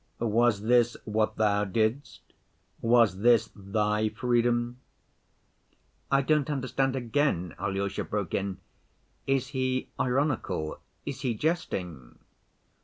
Was 0.17 0.61
this 0.63 0.97
what 1.05 1.35
Thou 1.35 1.63
didst? 1.63 2.21
Was 2.81 3.19
this 3.19 3.51
Thy 3.55 4.09
freedom?'" 4.09 4.79
"I 6.11 6.23
don't 6.23 6.49
understand 6.49 6.95
again," 6.95 7.53
Alyosha 7.59 8.03
broke 8.05 8.33
in. 8.33 8.57
"Is 9.27 9.49
he 9.49 9.89
ironical, 9.99 10.79
is 11.05 11.21
he 11.21 11.35
jesting?" 11.35 12.17